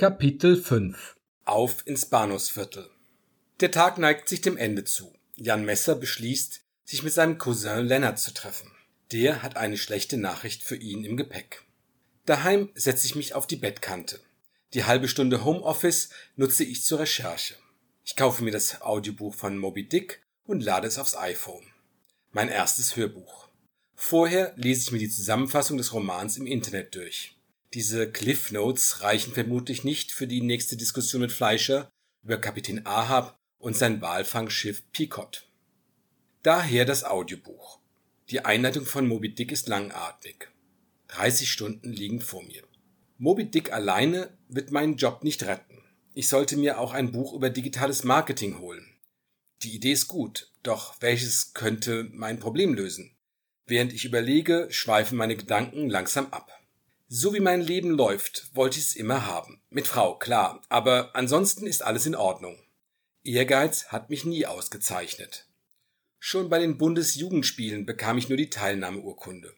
[0.00, 2.88] Kapitel 5 Auf ins Bahnhofsviertel
[3.58, 5.12] Der Tag neigt sich dem Ende zu.
[5.34, 8.70] Jan Messer beschließt, sich mit seinem Cousin Lennart zu treffen.
[9.10, 11.64] Der hat eine schlechte Nachricht für ihn im Gepäck.
[12.26, 14.20] Daheim setze ich mich auf die Bettkante.
[14.72, 17.56] Die halbe Stunde Homeoffice nutze ich zur Recherche.
[18.04, 21.66] Ich kaufe mir das Audiobuch von Moby Dick und lade es aufs iPhone.
[22.30, 23.48] Mein erstes Hörbuch.
[23.96, 27.34] Vorher lese ich mir die Zusammenfassung des Romans im Internet durch.
[27.74, 31.90] Diese Cliff Notes reichen vermutlich nicht für die nächste Diskussion mit Fleischer
[32.24, 35.46] über Kapitän Ahab und sein Walfangschiff Pequod.
[36.42, 37.78] Daher das Audiobuch.
[38.30, 40.48] Die Einleitung von Moby Dick ist langatmig.
[41.08, 42.62] 30 Stunden liegen vor mir.
[43.18, 45.82] Moby Dick alleine wird meinen Job nicht retten.
[46.14, 48.96] Ich sollte mir auch ein Buch über digitales Marketing holen.
[49.62, 53.14] Die Idee ist gut, doch welches könnte mein Problem lösen?
[53.66, 56.57] Während ich überlege, schweifen meine Gedanken langsam ab.
[57.10, 59.62] So wie mein Leben läuft, wollte ich es immer haben.
[59.70, 62.58] Mit Frau, klar, aber ansonsten ist alles in Ordnung.
[63.24, 65.48] Ehrgeiz hat mich nie ausgezeichnet.
[66.18, 69.54] Schon bei den Bundesjugendspielen bekam ich nur die Teilnahmeurkunde.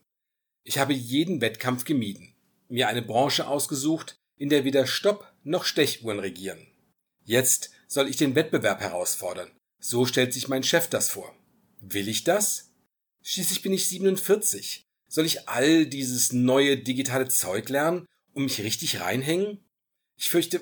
[0.62, 2.36] Ich habe jeden Wettkampf gemieden,
[2.68, 6.68] mir eine Branche ausgesucht, in der weder Stopp noch Stechuhren regieren.
[7.24, 9.50] Jetzt soll ich den Wettbewerb herausfordern.
[9.80, 11.34] So stellt sich mein Chef das vor.
[11.80, 12.70] Will ich das?
[13.22, 14.84] Schließlich bin ich 47.
[15.12, 19.58] Soll ich all dieses neue digitale Zeug lernen und mich richtig reinhängen?
[20.16, 20.60] Ich fürchte,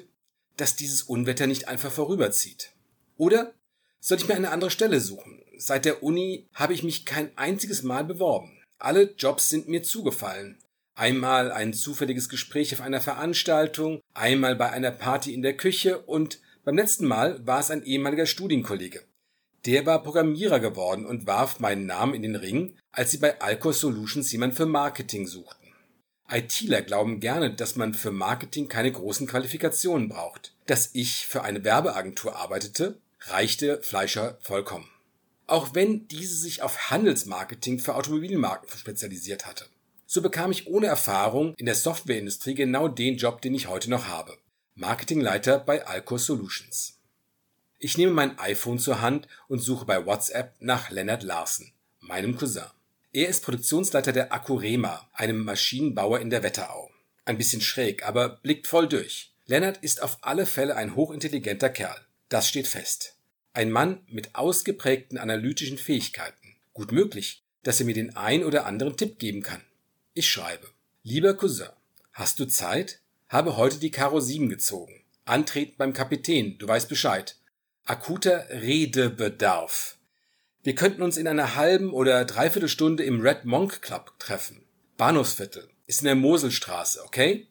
[0.57, 2.73] dass dieses Unwetter nicht einfach vorüberzieht.
[3.19, 3.53] Oder
[4.01, 5.43] soll ich mir eine andere Stelle suchen?
[5.59, 8.59] Seit der Uni habe ich mich kein einziges Mal beworben.
[8.79, 10.57] Alle Jobs sind mir zugefallen.
[10.95, 16.41] Einmal ein zufälliges Gespräch auf einer Veranstaltung, einmal bei einer Party in der Küche und
[16.65, 19.03] beim letzten Mal war es ein ehemaliger Studienkollege.
[19.67, 23.73] Der war Programmierer geworden und warf meinen Namen in den Ring, als sie bei Alcor
[23.73, 25.69] Solutions jemand für Marketing suchten.
[26.31, 30.55] ITler glauben gerne, dass man für Marketing keine großen Qualifikationen braucht.
[30.67, 34.89] Dass ich für eine Werbeagentur arbeitete, reichte Fleischer vollkommen.
[35.47, 39.65] Auch wenn diese sich auf Handelsmarketing für Automobilmarken spezialisiert hatte.
[40.07, 44.09] So bekam ich ohne Erfahrung in der Softwareindustrie genau den Job, den ich heute noch
[44.09, 44.37] habe.
[44.75, 46.98] Marketingleiter bei Alcor Solutions.
[47.81, 52.65] Ich nehme mein iPhone zur Hand und suche bei WhatsApp nach Leonard Larsen, meinem Cousin.
[53.13, 56.91] Er ist Produktionsleiter der Akurema, einem Maschinenbauer in der Wetterau.
[57.25, 59.33] Ein bisschen schräg, aber blickt voll durch.
[59.47, 61.97] Leonard ist auf alle Fälle ein hochintelligenter Kerl.
[62.29, 63.17] Das steht fest.
[63.53, 66.57] Ein Mann mit ausgeprägten analytischen Fähigkeiten.
[66.75, 69.63] Gut möglich, dass er mir den ein oder anderen Tipp geben kann.
[70.15, 70.67] Ich schreibe.
[71.05, 71.69] Lieber Cousin,
[72.13, 73.01] hast du Zeit?
[73.29, 75.05] Habe heute die Karo 7 gezogen.
[75.25, 77.38] Antreten beim Kapitän, du weißt Bescheid
[77.89, 79.97] akuter Redebedarf.
[80.63, 84.61] Wir könnten uns in einer halben oder dreiviertel Stunde im Red Monk Club treffen.
[84.99, 85.71] Bahnhofsviertel.
[85.87, 87.47] Ist in der Moselstraße, okay?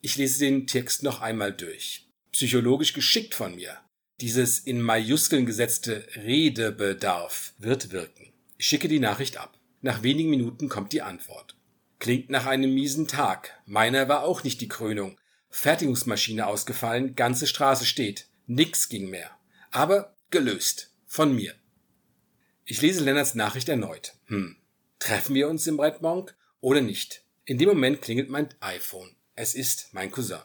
[0.00, 2.08] Ich lese den Text noch einmal durch.
[2.32, 3.78] Psychologisch geschickt von mir.
[4.20, 8.32] Dieses in Majuskeln gesetzte Redebedarf wird wirken.
[8.58, 9.56] Ich schicke die Nachricht ab.
[9.82, 11.54] Nach wenigen Minuten kommt die Antwort.
[12.00, 13.52] Klingt nach einem miesen Tag.
[13.66, 15.16] Meiner war auch nicht die Krönung.
[15.48, 18.26] Fertigungsmaschine ausgefallen, ganze Straße steht.
[18.48, 19.30] Nix ging mehr
[19.70, 20.92] aber gelöst.
[21.06, 21.54] Von mir.
[22.64, 24.14] Ich lese Lennarts Nachricht erneut.
[24.26, 24.56] Hm.
[24.98, 27.22] Treffen wir uns im Red Monk oder nicht?
[27.44, 29.14] In dem Moment klingelt mein iPhone.
[29.34, 30.40] Es ist mein Cousin.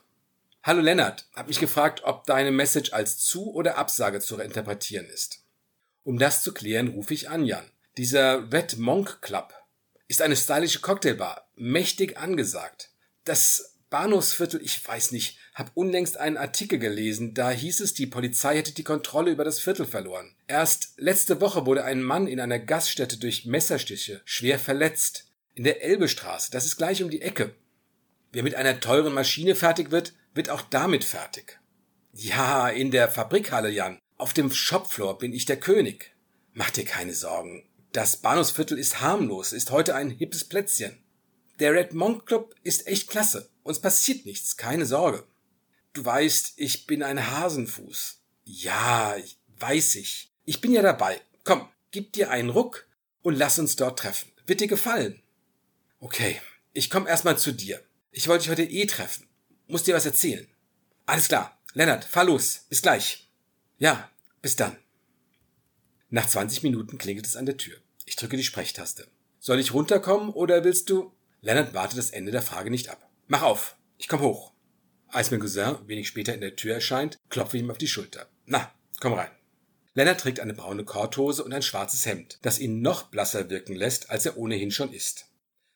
[0.64, 5.44] Hallo Lennart, hab mich gefragt, ob deine Message als Zu- oder Absage zu interpretieren ist.
[6.04, 7.72] Um das zu klären, rufe ich an Jan.
[7.98, 9.54] Dieser Red Monk Club
[10.08, 12.92] ist eine stylische Cocktailbar, mächtig angesagt.
[13.24, 18.58] Das Bahnhofsviertel, ich weiß nicht, hab unlängst einen Artikel gelesen, da hieß es, die Polizei
[18.58, 20.34] hätte die Kontrolle über das Viertel verloren.
[20.48, 25.28] Erst letzte Woche wurde ein Mann in einer Gaststätte durch Messerstiche schwer verletzt.
[25.54, 27.54] In der Elbestraße, das ist gleich um die Ecke.
[28.32, 31.60] Wer mit einer teuren Maschine fertig wird, wird auch damit fertig.
[32.14, 34.00] Ja, in der Fabrikhalle, Jan.
[34.18, 36.16] Auf dem Shopfloor bin ich der König.
[36.54, 37.68] Mach dir keine Sorgen.
[37.92, 40.98] Das Bahnhofsviertel ist harmlos, ist heute ein hippes Plätzchen.
[41.60, 43.50] Der Red Monk Club ist echt klasse.
[43.64, 45.26] Uns passiert nichts, keine Sorge.
[45.94, 48.22] Du weißt, ich bin ein Hasenfuß.
[48.46, 49.16] Ja,
[49.60, 50.32] weiß ich.
[50.46, 51.20] Ich bin ja dabei.
[51.44, 52.88] Komm, gib dir einen Ruck
[53.22, 54.32] und lass uns dort treffen.
[54.46, 55.22] Wird dir gefallen?
[56.00, 56.42] Okay,
[56.74, 57.84] ich komm erstmal zu dir.
[58.12, 59.28] Ich wollte dich heute eh treffen.
[59.68, 60.48] Muss dir was erzählen.
[61.06, 61.58] Alles klar.
[61.74, 62.66] Lennart, fahr los.
[62.70, 63.30] Bis gleich.
[63.78, 64.10] Ja,
[64.42, 64.78] bis dann.
[66.10, 67.78] Nach 20 Minuten klingelt es an der Tür.
[68.06, 69.08] Ich drücke die Sprechtaste.
[69.40, 71.14] Soll ich runterkommen oder willst du?
[71.42, 73.10] Lennart wartet das Ende der Frage nicht ab.
[73.28, 74.54] Mach auf, ich komm hoch.
[75.12, 78.28] Als mein Cousin wenig später in der Tür erscheint, klopfe ich ihm auf die Schulter.
[78.46, 79.32] Na, komm rein.
[79.94, 84.10] Lennart trägt eine braune Korthose und ein schwarzes Hemd, das ihn noch blasser wirken lässt,
[84.10, 85.26] als er ohnehin schon ist.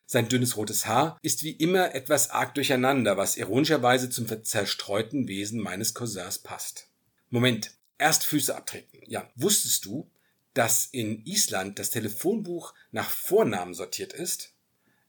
[0.06, 5.60] Sein dünnes rotes Haar ist wie immer etwas arg durcheinander, was ironischerweise zum zerstreuten Wesen
[5.60, 6.88] meines Cousins passt.
[7.28, 9.00] Moment, erst Füße abtreten.
[9.06, 10.10] Ja, wusstest du,
[10.54, 14.54] dass in Island das Telefonbuch nach Vornamen sortiert ist?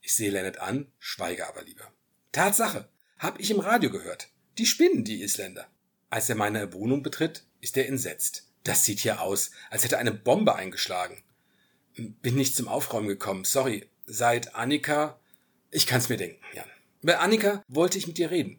[0.02, 1.90] Ich sehe Leonard an, schweige aber lieber.
[2.32, 4.28] Tatsache, hab ich im Radio gehört.
[4.58, 5.66] Die spinnen, die Isländer.
[6.10, 8.48] Als er meine Wohnung betritt, ist er entsetzt.
[8.64, 11.22] Das sieht hier aus, als hätte eine Bombe eingeschlagen.
[11.96, 15.20] Bin nicht zum Aufräumen gekommen, sorry seit Annika.
[15.70, 16.68] Ich kann's mir denken, Jan.
[17.02, 18.58] Bei Annika wollte ich mit dir reden.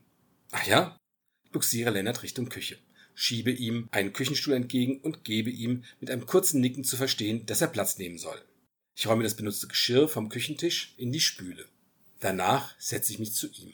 [0.51, 0.97] Ach ja?
[1.43, 2.77] Ich buxiere Lennart Richtung Küche,
[3.15, 7.61] schiebe ihm einen Küchenstuhl entgegen und gebe ihm mit einem kurzen Nicken zu verstehen, dass
[7.61, 8.39] er Platz nehmen soll.
[8.95, 11.65] Ich räume das benutzte Geschirr vom Küchentisch in die Spüle.
[12.19, 13.73] Danach setze ich mich zu ihm.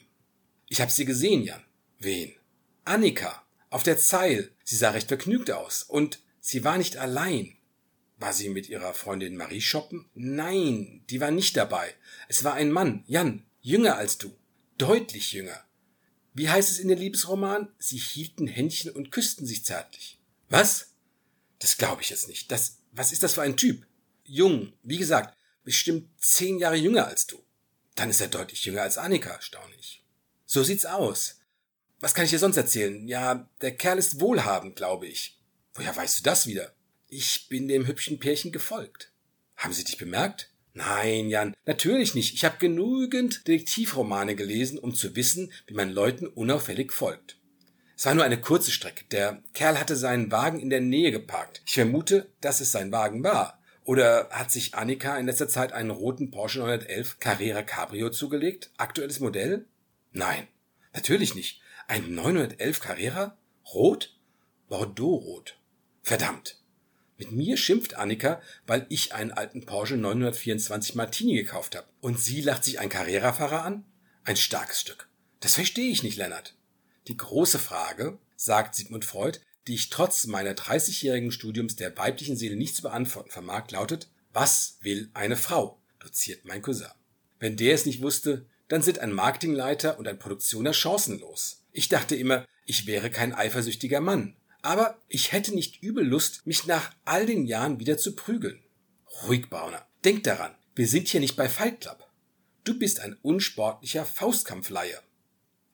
[0.68, 1.62] Ich hab sie gesehen, Jan.
[1.98, 2.34] Wen?
[2.84, 3.44] Annika.
[3.70, 4.52] Auf der Zeil.
[4.64, 5.82] Sie sah recht vergnügt aus.
[5.82, 7.56] Und sie war nicht allein.
[8.18, 10.08] War sie mit ihrer Freundin Marie shoppen?
[10.14, 11.94] Nein, die war nicht dabei.
[12.28, 14.34] Es war ein Mann, Jan, jünger als du.
[14.78, 15.64] Deutlich jünger.
[16.32, 17.72] Wie heißt es in der Liebesroman?
[17.78, 20.18] Sie hielten Händchen und küssten sich zärtlich.
[20.48, 20.92] Was?
[21.58, 22.50] Das glaube ich jetzt nicht.
[22.50, 23.86] Das, was ist das für ein Typ?
[24.24, 27.42] Jung, wie gesagt, bestimmt zehn Jahre jünger als du.
[27.94, 30.05] Dann ist er deutlich jünger als Annika, staune ich.
[30.46, 31.40] So sieht's aus.
[32.00, 33.06] Was kann ich dir sonst erzählen?
[33.08, 35.40] Ja, der Kerl ist wohlhabend, glaube ich.
[35.74, 36.72] Woher weißt du das wieder?
[37.08, 39.12] Ich bin dem hübschen Pärchen gefolgt.
[39.56, 40.50] Haben Sie dich bemerkt?
[40.72, 42.34] Nein, Jan, natürlich nicht.
[42.34, 47.38] Ich habe genügend Detektivromane gelesen, um zu wissen, wie man Leuten unauffällig folgt.
[47.96, 49.04] Es war nur eine kurze Strecke.
[49.10, 51.62] Der Kerl hatte seinen Wagen in der Nähe geparkt.
[51.66, 53.58] Ich vermute, dass es sein Wagen war.
[53.84, 58.70] Oder hat sich Annika in letzter Zeit einen roten Porsche 911 Carrera Cabrio zugelegt?
[58.76, 59.64] Aktuelles Modell?
[60.16, 60.48] Nein,
[60.94, 61.60] natürlich nicht.
[61.88, 63.36] Ein 911 Carrera?
[63.74, 64.16] Rot?
[64.70, 65.58] Bordeaux-rot.
[66.02, 66.58] Verdammt.
[67.18, 71.86] Mit mir schimpft Annika, weil ich einen alten Porsche 924 Martini gekauft habe.
[72.00, 73.84] Und sie lacht sich einen Carrera-Fahrer an?
[74.24, 75.06] Ein starkes Stück.
[75.40, 76.54] Das verstehe ich nicht, Lennart.
[77.08, 82.56] Die große Frage, sagt Sigmund Freud, die ich trotz meiner 30-jährigen Studiums der weiblichen Seele
[82.56, 85.78] nicht zu beantworten vermag, lautet, was will eine Frau?
[85.98, 86.88] doziert mein Cousin.
[87.38, 91.62] Wenn der es nicht wusste, dann sind ein Marketingleiter und ein Produktioner chancenlos.
[91.72, 94.36] Ich dachte immer, ich wäre kein eifersüchtiger Mann.
[94.62, 98.62] Aber ich hätte nicht übel Lust, mich nach all den Jahren wieder zu prügeln.
[99.22, 99.86] Ruhig, Brauner.
[100.04, 102.08] Denk daran, wir sind hier nicht bei Fight Club.
[102.64, 105.00] Du bist ein unsportlicher Faustkampfleier.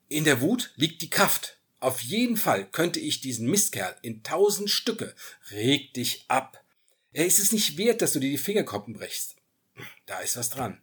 [0.09, 1.59] In der Wut liegt die Kraft.
[1.81, 5.15] Auf jeden Fall könnte ich diesen Mistkerl in tausend Stücke.
[5.51, 6.63] Reg dich ab.
[7.13, 9.37] Er ist es nicht wert, dass du dir die Fingerkoppen brechst.
[10.05, 10.83] Da ist was dran.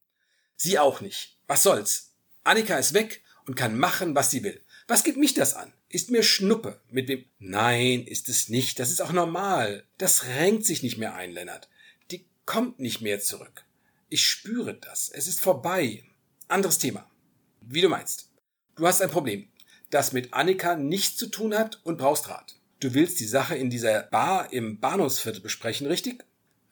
[0.62, 1.38] Sie auch nicht.
[1.48, 2.12] Was soll's?
[2.44, 4.62] Annika ist weg und kann machen, was sie will.
[4.90, 5.72] Was geht mich das an?
[5.88, 6.82] Ist mir Schnuppe.
[6.90, 7.24] Mit wem?
[7.40, 8.78] Nein, ist es nicht.
[8.78, 9.86] Das ist auch normal.
[9.98, 11.70] Das renkt sich nicht mehr ein, Lennart.
[12.12, 13.64] Die kommt nicht mehr zurück.
[14.10, 15.08] Ich spüre das.
[15.08, 16.04] Es ist vorbei.
[16.50, 17.10] Anderes Thema.
[17.62, 18.30] Wie du meinst.
[18.76, 19.48] Du hast ein Problem,
[19.92, 22.58] das mit Annika nichts zu tun hat und brauchst Rat.
[22.82, 26.26] Du willst die Sache in dieser Bar im Bahnhofsviertel besprechen, richtig?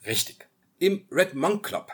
[0.05, 0.45] Richtig.
[0.77, 1.93] Im Red Monk Club.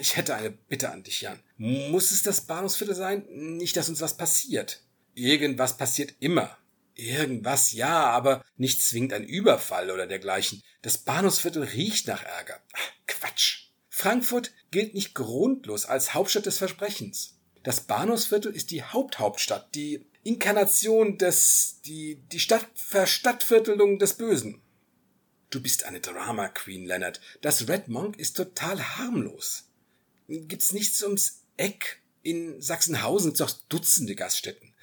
[0.00, 1.40] Ich hätte eine Bitte an dich, Jan.
[1.56, 3.24] Muss es das Bahnhofsviertel sein?
[3.28, 4.82] Nicht, dass uns was passiert.
[5.14, 6.56] Irgendwas passiert immer.
[6.94, 10.62] Irgendwas ja, aber nicht zwingend ein Überfall oder dergleichen.
[10.82, 12.60] Das Bahnhofsviertel riecht nach Ärger.
[12.72, 13.68] Ach, Quatsch.
[13.88, 17.38] Frankfurt gilt nicht grundlos als Hauptstadt des Versprechens.
[17.62, 24.60] Das Bahnhofsviertel ist die Haupthauptstadt, die Inkarnation des, die, die Stadt, Verstadtviertelung des Bösen.
[25.50, 27.20] Du bist eine Drama Queen, Leonard.
[27.40, 29.67] Das Red Monk ist total harmlos.
[30.28, 32.02] Gibt's nichts ums Eck?
[32.22, 34.74] In Sachsenhausen gibt's doch Dutzende Gaststätten.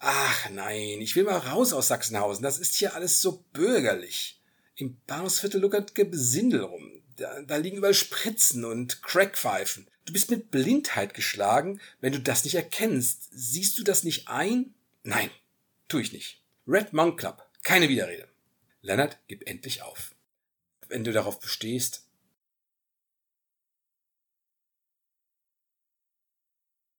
[0.00, 2.42] Ach nein, ich will mal raus aus Sachsenhausen.
[2.42, 4.40] Das ist hier alles so bürgerlich.
[4.76, 7.02] Im Bahnhofsviertel luckert Gebesindel rum.
[7.16, 9.88] Da, da liegen überall Spritzen und Crackpfeifen.
[10.04, 13.28] Du bist mit Blindheit geschlagen, wenn du das nicht erkennst.
[13.30, 14.74] Siehst du das nicht ein?
[15.02, 15.30] Nein,
[15.88, 16.42] tu ich nicht.
[16.66, 17.46] Red Monk Club.
[17.62, 18.28] Keine Widerrede.
[18.82, 20.14] Leonard, gib endlich auf.
[20.88, 22.06] Wenn du darauf bestehst,